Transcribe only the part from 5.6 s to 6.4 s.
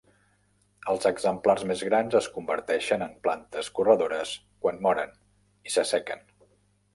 i s'assequen.